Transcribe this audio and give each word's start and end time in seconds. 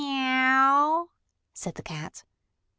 "Meow!" 0.03 1.09
said 1.53 1.75
the 1.75 1.83
cat. 1.83 2.23